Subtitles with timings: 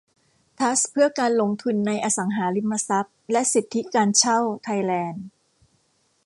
[0.57, 5.25] ทรัสต์เพื่อการลงทุนในอสังหาริมทรัพย์และสิทธิการเช่าไทยแลนด์